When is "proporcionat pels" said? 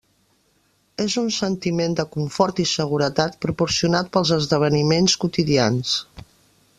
3.47-4.35